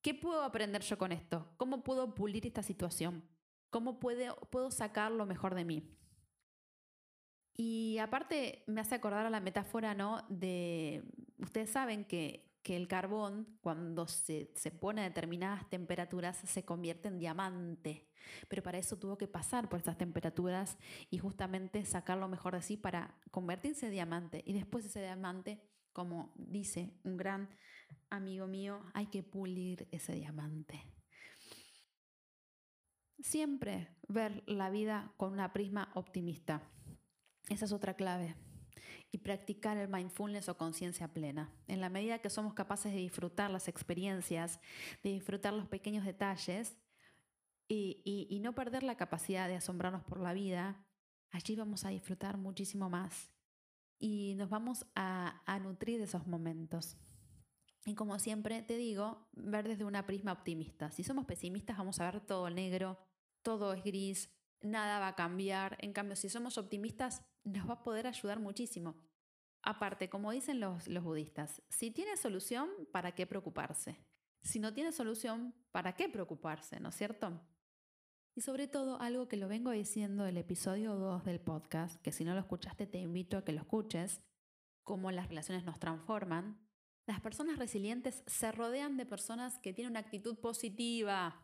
¿Qué 0.02 0.14
puedo 0.14 0.42
aprender 0.42 0.82
yo 0.82 0.98
con 0.98 1.12
esto? 1.12 1.48
¿Cómo 1.56 1.84
puedo 1.84 2.14
pulir 2.14 2.46
esta 2.46 2.62
situación? 2.62 3.22
¿Cómo 3.70 4.00
puedo, 4.00 4.36
puedo 4.50 4.70
sacar 4.70 5.12
lo 5.12 5.26
mejor 5.26 5.54
de 5.54 5.64
mí? 5.64 5.96
Y 7.54 7.98
aparte 7.98 8.64
me 8.66 8.80
hace 8.80 8.94
acordar 8.94 9.26
a 9.26 9.30
la 9.30 9.40
metáfora, 9.40 9.94
¿no? 9.94 10.24
De, 10.28 11.04
ustedes 11.38 11.70
saben 11.70 12.04
que, 12.04 12.52
que 12.62 12.76
el 12.76 12.88
carbón, 12.88 13.58
cuando 13.60 14.08
se, 14.08 14.50
se, 14.54 14.70
pone 14.70 15.02
a 15.02 15.04
determinadas 15.04 15.68
temperaturas, 15.68 16.36
se 16.38 16.64
convierte 16.64 17.08
en 17.08 17.18
diamante. 17.18 18.08
Pero 18.48 18.62
para 18.62 18.78
eso 18.78 18.98
tuvo 18.98 19.18
que 19.18 19.28
pasar 19.28 19.68
por 19.68 19.80
esas 19.80 19.98
temperaturas 19.98 20.78
y 21.10 21.18
justamente 21.18 21.84
sacar 21.84 22.18
lo 22.18 22.28
mejor 22.28 22.54
de 22.54 22.62
sí 22.62 22.76
para 22.76 23.14
convertirse 23.30 23.86
en 23.86 23.92
diamante. 23.92 24.42
Y 24.46 24.52
después 24.52 24.84
ese 24.84 25.00
diamante, 25.00 25.62
como 25.92 26.32
dice 26.36 26.92
un 27.04 27.16
gran 27.16 27.48
amigo 28.10 28.46
mío, 28.46 28.80
hay 28.94 29.06
que 29.06 29.22
pulir 29.22 29.88
ese 29.90 30.14
diamante. 30.14 30.82
Siempre 33.22 33.88
ver 34.08 34.42
la 34.46 34.68
vida 34.70 35.12
con 35.16 35.32
una 35.32 35.52
prisma 35.52 35.90
optimista. 35.94 36.62
Esa 37.48 37.64
es 37.64 37.72
otra 37.72 37.94
clave. 37.94 38.34
Y 39.10 39.18
practicar 39.18 39.76
el 39.76 39.88
mindfulness 39.88 40.48
o 40.48 40.56
conciencia 40.56 41.08
plena. 41.08 41.52
En 41.68 41.80
la 41.80 41.88
medida 41.88 42.18
que 42.18 42.30
somos 42.30 42.54
capaces 42.54 42.92
de 42.92 42.98
disfrutar 42.98 43.50
las 43.50 43.68
experiencias, 43.68 44.58
de 45.02 45.10
disfrutar 45.10 45.52
los 45.52 45.68
pequeños 45.68 46.04
detalles 46.04 46.76
y, 47.68 48.40
no 48.42 48.54
perder 48.54 48.82
la 48.82 48.96
capacidad 48.96 49.48
de 49.48 49.56
asombrarnos 49.56 50.02
por 50.02 50.20
la 50.20 50.32
vida, 50.32 50.84
allí 51.30 51.54
vamos 51.54 51.84
a 51.84 51.90
disfrutar 51.90 52.36
muchísimo 52.36 52.90
más 52.90 53.30
y 53.98 54.34
nos 54.36 54.50
vamos 54.50 54.84
a 54.94 55.60
nutrir 55.62 55.98
de 55.98 56.04
esos 56.04 56.26
momentos. 56.26 56.96
Y 57.84 57.94
como 57.94 58.18
siempre 58.18 58.62
te 58.62 58.76
digo, 58.76 59.28
ver 59.32 59.66
desde 59.66 59.84
una 59.84 60.06
prisma 60.06 60.32
optimista. 60.32 60.90
Si 60.90 61.02
somos 61.02 61.24
pesimistas 61.24 61.78
vamos 61.78 62.00
a 62.00 62.10
ver 62.10 62.20
todo 62.20 62.48
negro, 62.48 62.98
todo 63.42 63.72
es 63.72 63.82
gris, 63.82 64.30
nada 64.60 65.00
va 65.00 65.08
a 65.08 65.16
cambiar. 65.16 65.76
En 65.80 65.92
cambio, 65.92 66.14
si 66.16 66.28
somos 66.28 66.58
optimistas, 66.58 67.24
nos 67.44 67.68
va 67.68 67.74
a 67.74 67.82
poder 67.82 68.06
ayudar 68.06 68.38
muchísimo. 68.38 68.96
Aparte, 69.62 70.08
como 70.08 70.32
dicen 70.32 70.60
los, 70.60 70.88
los 70.88 71.04
budistas, 71.04 71.62
si 71.68 71.90
tiene 71.90 72.16
solución, 72.16 72.70
¿para 72.92 73.14
qué 73.14 73.26
preocuparse? 73.26 73.96
Si 74.42 74.58
no 74.58 74.74
tiene 74.74 74.92
solución, 74.92 75.54
¿para 75.70 75.94
qué 75.94 76.08
preocuparse? 76.08 76.80
¿No 76.80 76.88
es 76.88 76.96
cierto? 76.96 77.40
Y 78.34 78.40
sobre 78.40 78.66
todo, 78.66 79.00
algo 79.00 79.28
que 79.28 79.36
lo 79.36 79.46
vengo 79.46 79.70
diciendo 79.70 80.24
del 80.24 80.38
episodio 80.38 80.96
2 80.96 81.24
del 81.24 81.40
podcast, 81.40 82.00
que 82.00 82.12
si 82.12 82.24
no 82.24 82.34
lo 82.34 82.40
escuchaste 82.40 82.86
te 82.86 82.98
invito 82.98 83.36
a 83.36 83.44
que 83.44 83.52
lo 83.52 83.60
escuches, 83.60 84.22
cómo 84.82 85.10
las 85.12 85.28
relaciones 85.28 85.64
nos 85.64 85.78
transforman, 85.78 86.58
las 87.12 87.20
personas 87.20 87.58
resilientes 87.58 88.22
se 88.26 88.50
rodean 88.52 88.96
de 88.96 89.04
personas 89.04 89.58
que 89.58 89.74
tienen 89.74 89.90
una 89.92 90.00
actitud 90.00 90.34
positiva, 90.38 91.38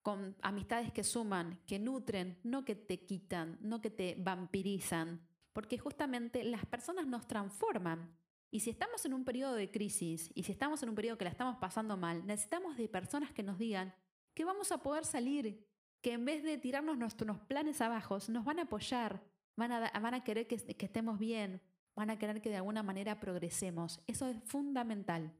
con 0.00 0.34
amistades 0.40 0.90
que 0.90 1.04
suman, 1.04 1.60
que 1.66 1.78
nutren, 1.78 2.38
no 2.44 2.64
que 2.64 2.76
te 2.76 3.04
quitan, 3.04 3.58
no 3.60 3.82
que 3.82 3.90
te 3.90 4.16
vampirizan, 4.18 5.20
porque 5.52 5.76
justamente 5.76 6.44
las 6.44 6.64
personas 6.64 7.06
nos 7.06 7.26
transforman. 7.26 8.16
Y 8.50 8.60
si 8.60 8.70
estamos 8.70 9.04
en 9.04 9.12
un 9.12 9.26
periodo 9.26 9.52
de 9.52 9.70
crisis 9.70 10.30
y 10.34 10.44
si 10.44 10.52
estamos 10.52 10.82
en 10.82 10.88
un 10.88 10.94
periodo 10.94 11.18
que 11.18 11.24
la 11.24 11.30
estamos 11.30 11.58
pasando 11.58 11.98
mal, 11.98 12.26
necesitamos 12.26 12.78
de 12.78 12.88
personas 12.88 13.30
que 13.32 13.42
nos 13.42 13.58
digan 13.58 13.94
que 14.32 14.46
vamos 14.46 14.72
a 14.72 14.78
poder 14.78 15.04
salir, 15.04 15.62
que 16.00 16.14
en 16.14 16.24
vez 16.24 16.42
de 16.42 16.56
tirarnos 16.56 16.96
nuestros 16.96 17.38
planes 17.40 17.82
abajo, 17.82 18.16
nos 18.28 18.46
van 18.46 18.60
a 18.60 18.62
apoyar, 18.62 19.22
van 19.56 19.72
a, 20.14 20.24
querer 20.24 20.46
que, 20.46 20.56
que 20.56 20.86
estemos 20.86 21.18
bien, 21.18 21.60
van 21.94 22.10
a 22.10 22.18
querer 22.18 22.40
que 22.40 22.50
de 22.50 22.56
alguna 22.56 22.82
manera 22.82 23.20
progresemos. 23.20 24.00
Eso 24.06 24.26
es 24.26 24.36
fundamental 24.44 25.32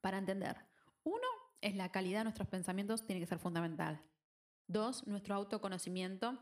para 0.00 0.18
entender. 0.18 0.56
Uno 1.04 1.26
es 1.60 1.74
la 1.74 1.90
calidad 1.90 2.20
de 2.20 2.24
nuestros 2.24 2.48
pensamientos, 2.48 3.06
tiene 3.06 3.20
que 3.20 3.26
ser 3.26 3.38
fundamental. 3.38 4.02
Dos, 4.66 5.06
nuestro 5.06 5.34
autoconocimiento. 5.34 6.38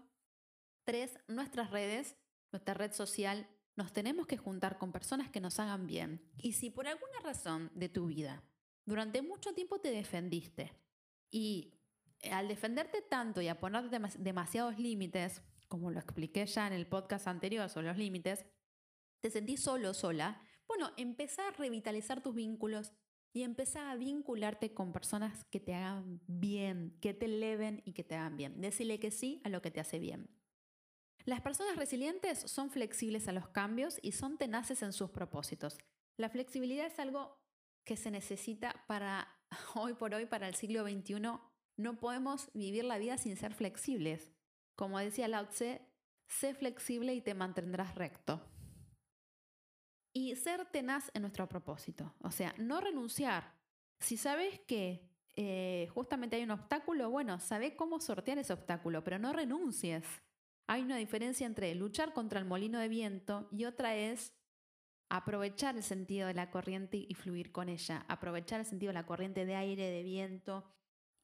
Tres, 0.85 1.19
nuestras 1.29 1.71
redes, 1.71 2.17
nuestra 2.53 2.75
red 2.75 2.93
social. 2.93 3.49
Nos 3.77 3.93
tenemos 3.93 4.27
que 4.27 4.37
juntar 4.37 4.79
con 4.79 4.93
personas 4.93 5.31
que 5.31 5.41
nos 5.41 5.59
hagan 5.59 5.87
bien. 5.87 6.23
Y 6.39 6.53
si 6.53 6.71
por 6.71 6.87
alguna 6.87 7.21
razón 7.23 7.71
de 7.75 7.89
tu 7.89 8.07
vida 8.07 8.43
durante 8.87 9.21
mucho 9.21 9.53
tiempo 9.53 9.81
te 9.81 9.91
defendiste 9.91 10.73
y 11.31 11.75
al 12.31 12.49
defenderte 12.49 13.03
tanto 13.03 13.43
y 13.43 13.49
a 13.49 13.59
ponerte 13.59 13.99
demasiados 14.19 14.79
límites, 14.79 15.43
como 15.69 15.91
lo 15.91 15.99
expliqué 15.99 16.47
ya 16.47 16.67
en 16.67 16.73
el 16.73 16.87
podcast 16.87 17.27
anterior 17.27 17.69
sobre 17.69 17.89
los 17.89 17.99
límites, 17.99 18.47
te 19.27 19.31
sentís 19.33 19.61
solo, 19.61 19.93
sola, 19.93 20.41
bueno, 20.69 20.93
empezá 20.97 21.49
a 21.49 21.51
revitalizar 21.51 22.23
tus 22.23 22.33
vínculos 22.33 22.93
y 23.33 23.43
empezá 23.43 23.91
a 23.91 23.97
vincularte 23.97 24.73
con 24.73 24.93
personas 24.93 25.45
que 25.51 25.59
te 25.59 25.75
hagan 25.75 26.21
bien, 26.29 26.97
que 27.01 27.13
te 27.13 27.27
eleven 27.27 27.83
y 27.85 27.93
que 27.93 28.05
te 28.05 28.15
hagan 28.15 28.37
bien. 28.37 28.61
Decirle 28.61 29.01
que 29.01 29.11
sí 29.11 29.41
a 29.43 29.49
lo 29.49 29.61
que 29.63 29.73
te 29.73 29.81
hace 29.81 29.99
bien. 29.99 30.31
Las 31.25 31.41
personas 31.41 31.75
resilientes 31.75 32.39
son 32.39 32.71
flexibles 32.71 33.27
a 33.27 33.33
los 33.33 33.49
cambios 33.49 33.99
y 34.01 34.13
son 34.13 34.39
tenaces 34.39 34.81
en 34.83 34.93
sus 34.93 35.11
propósitos. 35.11 35.77
La 36.17 36.29
flexibilidad 36.29 36.87
es 36.87 37.01
algo 37.01 37.37
que 37.85 37.97
se 37.97 38.13
necesita 38.13 38.85
para 38.87 39.27
hoy 39.75 39.95
por 39.95 40.15
hoy, 40.15 40.27
para 40.27 40.47
el 40.47 40.55
siglo 40.55 40.85
XXI. 40.85 41.21
No 41.77 41.99
podemos 41.99 42.49
vivir 42.55 42.85
la 42.85 42.99
vida 42.99 43.19
sin 43.19 43.37
ser 43.37 43.55
flexibles. 43.55 44.31
Como 44.77 45.01
decía 45.01 45.27
Lao 45.27 45.49
Tse, 45.49 45.83
sé 46.29 46.55
flexible 46.55 47.13
y 47.13 47.21
te 47.21 47.35
mantendrás 47.35 47.97
recto 47.97 48.41
y 50.17 50.35
ser 50.35 50.65
tenaz 50.65 51.11
en 51.13 51.21
nuestro 51.21 51.47
propósito. 51.47 52.15
O 52.23 52.31
sea, 52.31 52.55
no 52.57 52.81
renunciar. 52.81 53.53
Si 54.01 54.17
sabes 54.17 54.59
que 54.61 55.07
eh, 55.37 55.89
justamente 55.93 56.37
hay 56.37 56.43
un 56.43 56.53
obstáculo, 56.53 57.11
bueno, 57.11 57.39
sabe 57.39 57.77
cómo 57.77 58.01
sortear 58.01 58.39
ese 58.39 58.55
obstáculo, 58.55 59.05
pero 59.05 59.19
no 59.19 59.35
renuncies. 59.35 60.07
Hay 60.69 60.81
una 60.81 60.97
diferencia 60.97 61.47
entre 61.47 61.75
luchar 61.75 62.15
contra 62.15 62.41
el 62.41 62.47
molino 62.47 62.79
de 62.79 62.89
viento 62.89 63.47
y 63.53 63.67
otra 63.67 63.95
es 63.95 64.33
aprovechar 65.11 65.77
el 65.77 65.83
sentido 65.83 66.29
de 66.29 66.35
la 66.35 66.51
corriente 66.51 66.97
y 66.97 67.13
fluir 67.13 67.53
con 67.53 67.69
ella, 67.69 68.07
aprovechar 68.09 68.61
el 68.61 68.67
sentido 68.67 68.89
de 68.91 68.95
la 68.95 69.05
corriente 69.05 69.45
de 69.45 69.55
aire, 69.55 69.91
de 69.91 70.03
viento 70.03 70.65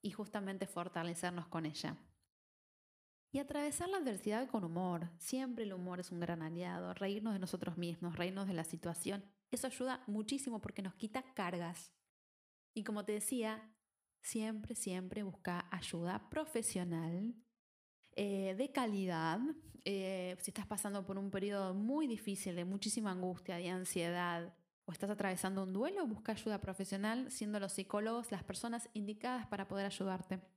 y 0.03 0.11
justamente 0.11 0.67
fortalecernos 0.67 1.49
con 1.49 1.65
ella. 1.65 1.97
Y 3.35 3.39
atravesar 3.39 3.89
la 3.89 3.97
adversidad 3.97 4.47
con 4.47 4.63
humor. 4.63 5.09
Siempre 5.17 5.65
el 5.65 5.73
humor 5.73 6.01
es 6.01 6.13
un 6.13 6.21
gran 6.21 6.43
aliado. 6.43 6.93
Reírnos 6.93 7.33
de 7.33 7.39
nosotros 7.39 7.79
mismos, 7.79 8.17
reírnos 8.17 8.47
de 8.47 8.53
la 8.53 8.65
situación. 8.65 9.25
Eso 9.51 9.67
ayuda 9.67 10.05
muchísimo 10.07 10.61
porque 10.61 10.83
nos 10.83 10.95
quita 10.95 11.25
cargas. 11.35 11.93
Y 12.75 12.85
como 12.85 13.07
te 13.07 13.13
decía, 13.13 13.75
siempre, 14.21 14.75
siempre 14.75 15.23
busca 15.23 15.67
ayuda 15.71 16.29
profesional, 16.29 17.35
eh, 18.17 18.55
de 18.55 18.71
calidad. 18.71 19.41
Eh, 19.87 20.37
si 20.41 20.51
estás 20.51 20.67
pasando 20.67 21.07
por 21.07 21.17
un 21.17 21.31
periodo 21.31 21.73
muy 21.73 22.07
difícil, 22.07 22.55
de 22.55 22.67
muchísima 22.67 23.13
angustia, 23.13 23.57
de 23.57 23.71
ansiedad, 23.71 24.55
o 24.85 24.93
estás 24.93 25.09
atravesando 25.09 25.63
un 25.63 25.73
duelo, 25.73 26.07
busca 26.07 26.33
ayuda 26.33 26.61
profesional, 26.61 27.31
siendo 27.31 27.59
los 27.61 27.73
psicólogos 27.73 28.31
las 28.31 28.45
personas 28.45 28.91
indicadas 28.93 29.47
para 29.47 29.69
poder 29.69 29.87
ayudarte. 29.87 30.52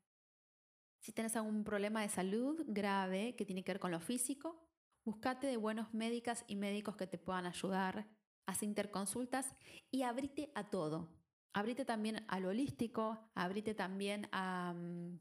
Si 1.06 1.12
tienes 1.12 1.36
algún 1.36 1.64
problema 1.64 2.02
de 2.02 2.10
salud 2.10 2.64
grave 2.66 3.36
que 3.36 3.46
tiene 3.46 3.64
que 3.64 3.74
ver 3.74 3.80
con 3.80 3.92
lo 3.92 4.00
físico, 4.00 4.68
búscate 5.04 5.46
de 5.46 5.56
buenos 5.56 5.94
médicas 5.94 6.44
y 6.48 6.56
médicos 6.56 6.96
que 6.96 7.06
te 7.06 7.20
puedan 7.20 7.46
ayudar, 7.46 8.08
haz 8.48 8.64
interconsultas 8.64 9.56
y 9.92 10.02
abrite 10.02 10.52
a 10.56 10.72
todo. 10.72 11.12
Abrite 11.54 11.86
también 11.86 12.26
al 12.28 12.46
holístico, 12.46 13.20
abrite 13.36 13.76
también 13.76 14.28
a 14.32 14.74
mm, 14.76 15.20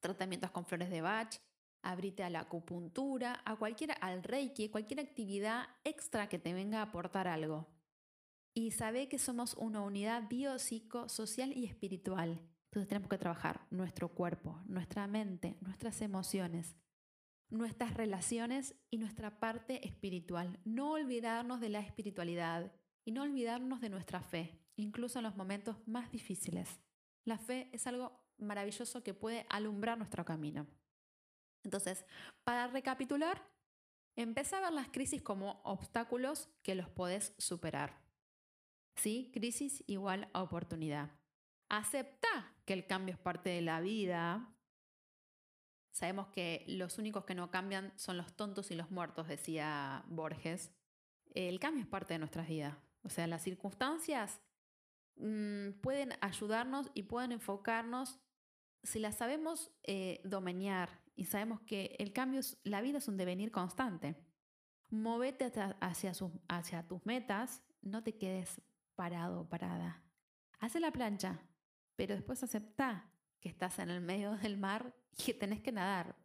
tratamientos 0.00 0.50
con 0.50 0.66
flores 0.66 0.90
de 0.90 1.00
Bach, 1.00 1.36
abrite 1.80 2.22
a 2.22 2.28
la 2.28 2.40
acupuntura, 2.40 3.40
a 3.46 3.56
cualquier, 3.56 3.92
al 4.02 4.22
reiki, 4.22 4.68
cualquier 4.68 5.00
actividad 5.00 5.68
extra 5.84 6.28
que 6.28 6.38
te 6.38 6.52
venga 6.52 6.80
a 6.80 6.88
aportar 6.90 7.28
algo. 7.28 7.66
Y 8.52 8.72
sabe 8.72 9.08
que 9.08 9.18
somos 9.18 9.54
una 9.54 9.80
unidad 9.80 10.28
biopsicosocial 10.28 11.56
y 11.56 11.64
espiritual 11.64 12.46
entonces 12.72 12.88
tenemos 12.88 13.10
que 13.10 13.18
trabajar 13.18 13.66
nuestro 13.70 14.08
cuerpo, 14.08 14.60
nuestra 14.66 15.06
mente, 15.06 15.56
nuestras 15.60 16.00
emociones, 16.00 16.74
nuestras 17.50 17.94
relaciones 17.94 18.74
y 18.90 18.96
nuestra 18.96 19.38
parte 19.38 19.86
espiritual. 19.86 20.58
No 20.64 20.92
olvidarnos 20.92 21.60
de 21.60 21.68
la 21.68 21.80
espiritualidad 21.80 22.72
y 23.04 23.12
no 23.12 23.22
olvidarnos 23.22 23.82
de 23.82 23.90
nuestra 23.90 24.22
fe, 24.22 24.58
incluso 24.76 25.18
en 25.18 25.24
los 25.24 25.36
momentos 25.36 25.76
más 25.86 26.10
difíciles. 26.10 26.80
La 27.24 27.36
fe 27.36 27.68
es 27.72 27.86
algo 27.86 28.18
maravilloso 28.38 29.02
que 29.02 29.12
puede 29.12 29.46
alumbrar 29.50 29.98
nuestro 29.98 30.24
camino. 30.24 30.66
Entonces, 31.62 32.06
para 32.42 32.68
recapitular, 32.68 33.40
Empezá 34.16 34.58
a 34.58 34.60
ver 34.60 34.72
las 34.72 34.88
crisis 34.88 35.22
como 35.22 35.62
obstáculos 35.64 36.50
que 36.62 36.74
los 36.74 36.88
podés 36.90 37.34
superar. 37.38 38.02
¿Sí? 38.96 39.30
Crisis 39.32 39.82
igual 39.86 40.28
a 40.34 40.42
oportunidad. 40.42 41.10
Acepta 41.72 42.52
que 42.66 42.74
el 42.74 42.86
cambio 42.86 43.14
es 43.14 43.18
parte 43.18 43.48
de 43.48 43.62
la 43.62 43.80
vida. 43.80 44.54
Sabemos 45.90 46.28
que 46.28 46.66
los 46.68 46.98
únicos 46.98 47.24
que 47.24 47.34
no 47.34 47.50
cambian 47.50 47.94
son 47.96 48.18
los 48.18 48.36
tontos 48.36 48.70
y 48.70 48.74
los 48.74 48.90
muertos, 48.90 49.26
decía 49.26 50.04
Borges. 50.06 50.70
El 51.34 51.58
cambio 51.60 51.82
es 51.84 51.88
parte 51.88 52.12
de 52.12 52.18
nuestras 52.18 52.46
vidas. 52.46 52.76
O 53.00 53.08
sea, 53.08 53.26
las 53.26 53.40
circunstancias 53.40 54.42
mm, 55.16 55.80
pueden 55.80 56.12
ayudarnos 56.20 56.90
y 56.92 57.04
pueden 57.04 57.32
enfocarnos 57.32 58.20
si 58.82 58.98
las 58.98 59.16
sabemos 59.16 59.72
eh, 59.82 60.20
domeñar 60.24 61.00
y 61.14 61.24
sabemos 61.24 61.62
que 61.62 61.96
el 61.98 62.12
cambio, 62.12 62.40
es, 62.40 62.60
la 62.64 62.82
vida 62.82 62.98
es 62.98 63.08
un 63.08 63.16
devenir 63.16 63.50
constante. 63.50 64.22
Movete 64.90 65.50
hacia, 65.80 66.12
hacia 66.48 66.86
tus 66.86 67.06
metas, 67.06 67.62
no 67.80 68.02
te 68.02 68.18
quedes 68.18 68.60
parado 68.94 69.40
o 69.40 69.48
parada. 69.48 70.04
Haz 70.60 70.74
la 70.74 70.92
plancha, 70.92 71.40
pero 71.96 72.14
después 72.14 72.42
acepta 72.42 73.10
que 73.40 73.48
estás 73.48 73.78
en 73.78 73.90
el 73.90 74.00
medio 74.00 74.36
del 74.38 74.56
mar 74.56 74.94
y 75.16 75.24
que 75.24 75.34
tenés 75.34 75.60
que 75.60 75.72
nadar. 75.72 76.16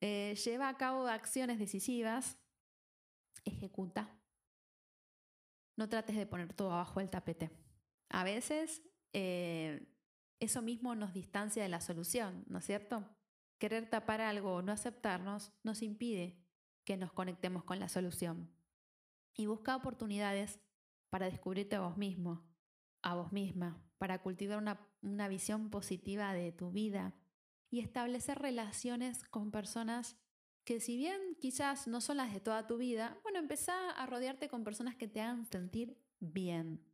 Eh, 0.00 0.34
lleva 0.44 0.68
a 0.68 0.76
cabo 0.76 1.06
acciones 1.06 1.58
decisivas, 1.58 2.38
ejecuta. 3.44 4.16
No 5.76 5.88
trates 5.88 6.16
de 6.16 6.26
poner 6.26 6.52
todo 6.52 6.72
abajo 6.72 7.00
del 7.00 7.10
tapete. 7.10 7.50
A 8.08 8.24
veces 8.24 8.82
eh, 9.12 9.86
eso 10.38 10.62
mismo 10.62 10.94
nos 10.94 11.12
distancia 11.12 11.62
de 11.62 11.68
la 11.68 11.80
solución, 11.80 12.44
¿no 12.48 12.58
es 12.58 12.64
cierto? 12.64 13.06
Querer 13.58 13.88
tapar 13.88 14.20
algo 14.20 14.54
o 14.54 14.62
no 14.62 14.72
aceptarnos 14.72 15.52
nos 15.62 15.82
impide 15.82 16.42
que 16.84 16.96
nos 16.96 17.12
conectemos 17.12 17.62
con 17.64 17.78
la 17.78 17.88
solución. 17.88 18.50
Y 19.34 19.46
busca 19.46 19.76
oportunidades 19.76 20.60
para 21.10 21.26
descubrirte 21.26 21.76
a 21.76 21.80
vos 21.80 21.96
mismo, 21.96 22.49
a 23.02 23.14
vos 23.14 23.32
misma, 23.32 23.82
para 23.98 24.22
cultivar 24.22 24.58
una, 24.58 24.86
una 25.02 25.28
visión 25.28 25.70
positiva 25.70 26.32
de 26.32 26.52
tu 26.52 26.70
vida 26.70 27.14
y 27.70 27.80
establecer 27.80 28.38
relaciones 28.38 29.24
con 29.24 29.50
personas 29.50 30.16
que 30.64 30.80
si 30.80 30.96
bien 30.96 31.36
quizás 31.40 31.88
no 31.88 32.00
son 32.00 32.18
las 32.18 32.32
de 32.32 32.40
toda 32.40 32.66
tu 32.66 32.76
vida, 32.76 33.18
bueno, 33.22 33.38
empezá 33.38 33.90
a 33.90 34.06
rodearte 34.06 34.48
con 34.48 34.64
personas 34.64 34.96
que 34.96 35.08
te 35.08 35.20
hagan 35.20 35.46
sentir 35.46 35.96
bien. 36.18 36.84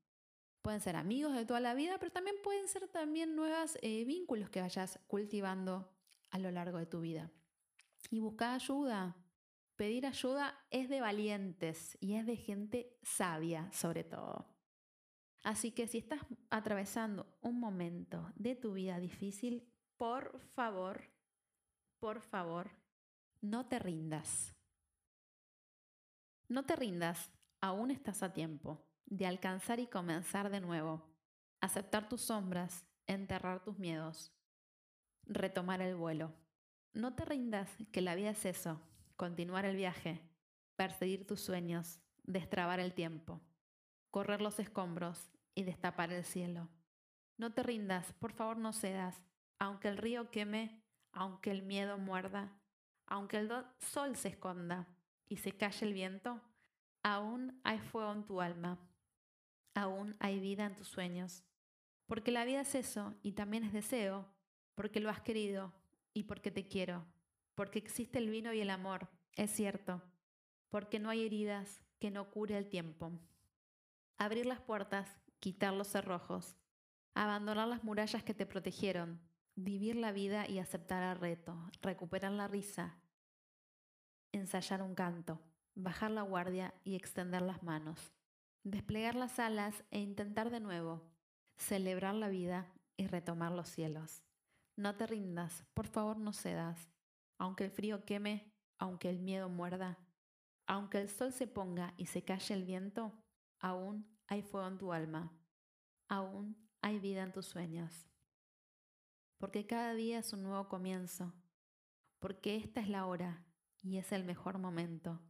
Pueden 0.62 0.80
ser 0.80 0.96
amigos 0.96 1.34
de 1.34 1.46
toda 1.46 1.60
la 1.60 1.75
vida, 1.75 1.98
pero 1.98 2.12
también 2.12 2.36
pueden 2.42 2.68
ser 2.68 2.88
también 2.88 3.36
nuevos 3.36 3.78
eh, 3.82 4.04
vínculos 4.04 4.50
que 4.50 4.60
vayas 4.60 4.98
cultivando 5.06 5.92
a 6.30 6.38
lo 6.38 6.50
largo 6.50 6.78
de 6.78 6.86
tu 6.86 7.00
vida. 7.00 7.30
Y 8.10 8.18
buscar 8.18 8.54
ayuda. 8.54 9.16
Pedir 9.76 10.06
ayuda 10.06 10.58
es 10.70 10.88
de 10.88 11.00
valientes 11.00 11.98
y 12.00 12.14
es 12.14 12.25
de 12.25 12.36
gente 12.36 12.98
sabia 13.02 13.70
sobre 13.72 14.04
todo. 14.04 14.55
Así 15.46 15.70
que 15.70 15.86
si 15.86 15.98
estás 15.98 16.18
atravesando 16.50 17.24
un 17.40 17.60
momento 17.60 18.32
de 18.34 18.56
tu 18.56 18.72
vida 18.72 18.98
difícil, 18.98 19.62
por 19.97 20.40
favor, 20.40 21.04
por 22.00 22.21
favor, 22.21 22.68
no 23.40 23.64
te 23.66 23.78
rindas. 23.78 24.56
No 26.49 26.64
te 26.64 26.75
rindas, 26.75 27.30
aún 27.60 27.92
estás 27.92 28.25
a 28.25 28.32
tiempo 28.32 28.84
de 29.04 29.25
alcanzar 29.25 29.78
y 29.78 29.86
comenzar 29.86 30.50
de 30.50 30.60
nuevo, 30.60 31.06
aceptar 31.60 32.08
tus 32.08 32.23
sombras, 32.23 32.84
enterrar 33.06 33.62
tus 33.62 33.78
miedos, 33.78 34.32
retomar 35.26 35.80
el 35.80 35.94
vuelo. 35.94 36.34
No 36.92 37.14
te 37.14 37.25
rindas, 37.25 37.71
que 37.92 38.00
la 38.00 38.16
vida 38.16 38.30
es 38.30 38.44
eso, 38.47 38.80
continuar 39.14 39.64
el 39.64 39.76
viaje, 39.76 40.21
perseguir 40.75 41.25
tus 41.25 41.40
sueños, 41.40 42.00
destrabar 42.25 42.80
el 42.80 42.94
tiempo, 42.94 43.40
correr 44.10 44.40
los 44.40 44.58
escombros 44.58 45.30
y 45.56 45.64
destapar 45.64 46.12
el 46.12 46.23
cielo. 46.23 46.69
No 47.36 47.52
te 47.52 47.64
rindas, 47.64 48.12
por 48.12 48.32
favor 48.32 48.58
no 48.58 48.73
cedas, 48.73 49.21
aunque 49.58 49.88
el 49.88 49.97
río 49.97 50.30
queme, 50.30 50.80
aunque 51.10 51.50
el 51.50 51.62
miedo 51.62 51.99
muerda, 51.99 52.52
aunque 53.06 53.38
el 53.38 53.50
sol 53.78 54.14
se 54.16 54.28
esconda 54.28 54.86
y 55.28 55.38
se 55.38 55.52
calle 55.52 55.86
el 55.86 55.95
viento, 55.95 56.40
aún 57.02 57.58
hay 57.64 57.78
fuego 57.78 58.12
en 58.12 58.25
tu 58.25 58.40
alma, 58.40 58.78
aún 59.75 60.14
hay 60.21 60.38
vida 60.38 60.66
en 60.66 60.76
tus 60.76 60.88
sueños. 60.88 61.42
Porque 62.06 62.30
la 62.30 62.45
vida 62.45 62.60
es 62.60 62.75
eso 62.75 63.14
y 63.23 63.32
también 63.32 63.64
es 63.64 63.73
deseo, 63.73 64.26
porque 64.75 65.00
lo 65.00 65.10
has 65.10 65.21
querido 65.21 65.73
y 66.12 66.25
porque 66.25 66.50
te 66.50 66.69
quiero, 66.69 67.04
porque 67.54 67.78
existe 67.78 68.19
el 68.19 68.28
vino 68.28 68.52
y 68.52 68.60
el 68.60 68.71
amor, 68.71 69.08
es 69.32 69.50
cierto, 69.50 70.02
porque 70.69 70.99
no 70.99 71.10
hay 71.10 71.25
heridas 71.25 71.80
que 71.99 72.10
no 72.10 72.30
cure 72.30 72.58
el 72.58 72.69
tiempo. 72.69 73.10
Abrir 74.19 74.47
las 74.47 74.60
puertas, 74.60 75.08
quitar 75.40 75.72
los 75.72 75.88
cerrojos, 75.88 76.56
abandonar 77.14 77.68
las 77.68 77.84
murallas 77.84 78.22
que 78.22 78.34
te 78.34 78.46
protegieron, 78.46 79.20
vivir 79.54 79.96
la 79.96 80.12
vida 80.12 80.49
y 80.49 80.58
aceptar 80.58 81.02
el 81.02 81.20
reto, 81.20 81.70
recuperar 81.82 82.32
la 82.32 82.49
risa, 82.49 82.99
ensayar 84.32 84.82
un 84.82 84.94
canto, 84.94 85.40
bajar 85.75 86.10
la 86.10 86.22
guardia 86.22 86.75
y 86.84 86.96
extender 86.96 87.42
las 87.42 87.62
manos 87.62 88.16
desplegar 88.66 89.14
las 89.14 89.38
alas 89.38 89.84
e 89.92 90.00
intentar 90.00 90.50
de 90.50 90.58
nuevo, 90.58 91.00
celebrar 91.56 92.16
la 92.16 92.28
vida 92.28 92.66
y 92.96 93.06
retomar 93.06 93.52
los 93.52 93.68
cielos. 93.68 94.25
No 94.75 94.96
te 94.96 95.06
rindas, 95.06 95.64
por 95.72 95.86
favor 95.86 96.16
no 96.16 96.32
cedas, 96.32 96.90
aunque 97.38 97.64
el 97.64 97.70
frío 97.70 98.04
queme, 98.04 98.52
aunque 98.78 99.08
el 99.08 99.20
miedo 99.20 99.49
muerda, 99.49 99.99
aunque 100.66 101.00
el 101.00 101.08
sol 101.08 101.32
se 101.32 101.46
ponga 101.46 101.94
y 101.96 102.06
se 102.06 102.25
calle 102.25 102.54
el 102.54 102.64
viento, 102.64 103.12
aún 103.60 104.15
hay 104.26 104.43
fuego 104.43 104.69
en 104.69 104.78
tu 104.78 104.93
alma, 104.93 105.32
aún 106.08 106.56
hay 106.80 106.99
vida 106.99 107.23
en 107.23 107.32
tus 107.32 107.47
sueños. 107.47 108.08
Porque 109.39 109.67
cada 109.67 109.95
día 109.95 110.19
es 110.19 110.32
un 110.32 110.43
nuevo 110.43 110.69
comienzo, 110.69 111.34
porque 112.19 112.56
esta 112.56 112.80
es 112.80 112.89
la 112.89 113.06
hora 113.06 113.45
y 113.82 113.99
es 113.99 114.12
el 114.12 114.25
mejor 114.25 114.58
momento, 114.58 115.21